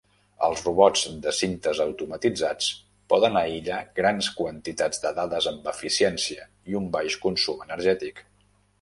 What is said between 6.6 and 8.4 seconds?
i un baix consum energètic.